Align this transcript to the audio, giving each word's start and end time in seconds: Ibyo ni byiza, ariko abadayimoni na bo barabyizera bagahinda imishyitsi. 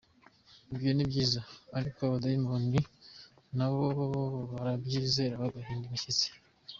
Ibyo 0.73 0.89
ni 0.93 1.05
byiza, 1.09 1.39
ariko 1.77 1.99
abadayimoni 2.01 2.79
na 3.57 3.67
bo 3.73 3.79
barabyizera 4.51 5.41
bagahinda 5.43 5.85
imishyitsi. 5.87 6.27